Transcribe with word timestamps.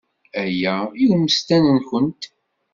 Aya 0.43 0.75
i 1.01 1.03
ummesten-nwent. 1.13 2.23